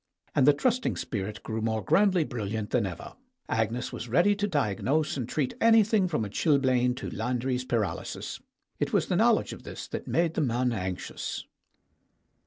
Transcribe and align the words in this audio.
And 0.33 0.47
the 0.47 0.53
trusting 0.53 0.95
spirit 0.97 1.43
grew 1.43 1.61
more 1.61 1.83
grandly 1.83 2.25
bril 2.25 2.49
liant 2.49 2.71
than 2.71 2.87
ever; 2.87 3.13
Agnes 3.47 3.93
was 3.93 4.09
ready 4.09 4.33
to 4.37 4.47
diagnose 4.47 5.15
and 5.15 5.29
treat 5.29 5.53
anything 5.61 6.07
from 6.07 6.25
a 6.25 6.27
chilblain 6.27 6.95
to 6.95 7.11
Landry's 7.11 7.63
paralysis. 7.65 8.39
It 8.79 8.93
was 8.93 9.05
the 9.05 9.15
knowledge 9.15 9.53
of 9.53 9.61
this 9.61 9.87
that 9.89 10.07
made 10.07 10.33
the 10.33 10.41
man 10.41 10.71
anxious. 10.71 11.43